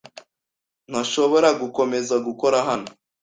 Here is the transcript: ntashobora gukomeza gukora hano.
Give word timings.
ntashobora 0.89 1.49
gukomeza 1.61 2.15
gukora 2.27 2.57
hano. 2.67 2.89